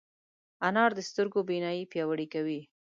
انار 0.67 0.91
د 0.95 0.99
سترګو 1.09 1.39
بینايي 1.49 1.83
پیاوړې 1.91 2.27
کوي. 2.33 2.59